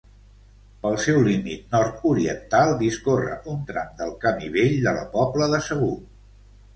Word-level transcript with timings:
Pel 0.83 0.95
seu 1.01 1.17
límit 1.25 1.75
nord-oriental 1.75 2.73
discorre 2.79 3.35
un 3.51 3.59
tram 3.67 3.91
del 3.99 4.15
Camí 4.23 4.49
vell 4.57 4.73
de 4.87 4.95
la 4.97 5.05
Pobla 5.13 5.49
de 5.53 5.61
Segur. 5.67 5.91